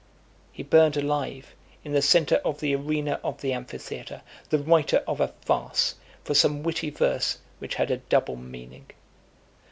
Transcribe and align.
He 0.51 0.63
burned 0.63 0.97
alive, 0.97 1.53
in 1.83 1.91
the 1.91 2.01
centre 2.01 2.37
of 2.37 2.59
the 2.59 2.73
arena 2.73 3.19
of 3.23 3.39
the 3.41 3.53
amphitheatre, 3.53 4.23
the 4.49 4.57
writer 4.57 5.03
of 5.07 5.21
a 5.21 5.27
farce, 5.45 5.93
for 6.23 6.33
some 6.33 6.63
witty 6.63 6.89
verse, 6.89 7.37
which 7.59 7.75
had 7.75 7.91
a 7.91 7.97
double 7.97 8.35
meaning. 8.35 8.87